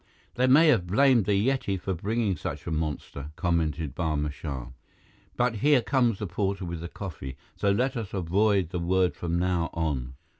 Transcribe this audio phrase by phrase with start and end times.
[0.33, 4.69] "They may have blamed the Yeti for bringing such a monster," commented Barma Shah.
[5.37, 7.37] "But here comes the porter with the coffee.
[7.55, 10.15] So let us avoid the word from now on."